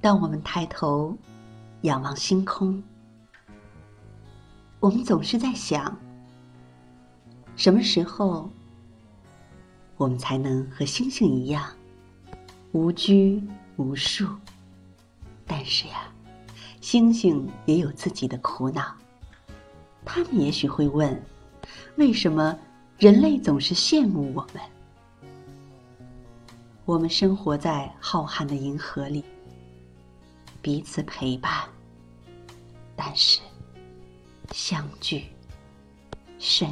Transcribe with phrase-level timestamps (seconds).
[0.00, 1.16] 当我们抬头
[1.82, 2.80] 仰望星空，
[4.78, 5.96] 我们总是在想：
[7.56, 8.48] 什么时候
[9.96, 11.68] 我们才能和星星一样
[12.70, 13.42] 无拘
[13.76, 14.26] 无束？
[15.44, 16.12] 但是呀，
[16.80, 18.94] 星星也有自己的苦恼。
[20.04, 21.20] 他们也许会问：
[21.96, 22.56] 为什么
[22.98, 24.62] 人类总是羡慕我们？
[26.84, 29.24] 我们生活在浩瀚的银河里。
[30.60, 31.68] 彼此陪伴，
[32.96, 33.40] 但是
[34.52, 35.26] 相聚
[36.38, 36.68] 甚。